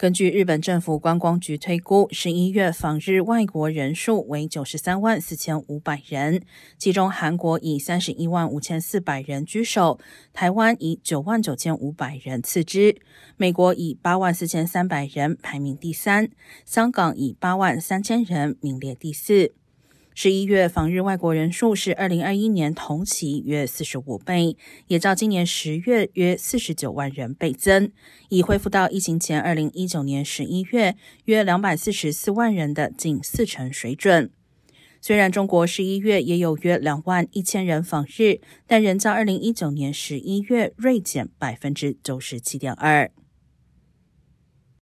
[0.00, 6.40] 根据日本政府观光局推估，十一月访日外国人数为九十三万四千五百人，
[6.78, 10.00] 其中韩国以三十一万五千四百人居首，
[10.32, 12.96] 台湾以九万九千五百人次之，
[13.36, 16.30] 美国以八万四千三百人排名第三，
[16.64, 19.52] 香港以八万三千人名列第四。
[20.22, 24.54] 十一月访日外国人数是二零二一年同期约四十五倍，
[24.88, 27.90] 也较今年十月约四十九万人倍增，
[28.28, 30.94] 已恢复到疫情前二零一九年十一月
[31.24, 34.30] 约两百四十四万人的近四成水准。
[35.00, 43.10] 虽然中国十一月也有约两万一千人访日，但仍较二零一九年十一月锐减百分之九十七点二。